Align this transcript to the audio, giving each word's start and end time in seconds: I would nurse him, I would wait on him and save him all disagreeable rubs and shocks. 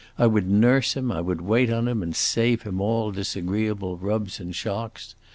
I 0.17 0.25
would 0.25 0.49
nurse 0.49 0.93
him, 0.95 1.11
I 1.11 1.21
would 1.21 1.41
wait 1.41 1.69
on 1.69 1.87
him 1.87 2.01
and 2.01 2.15
save 2.15 2.63
him 2.63 2.81
all 2.81 3.11
disagreeable 3.11 3.97
rubs 3.97 4.39
and 4.39 4.55
shocks. 4.55 5.13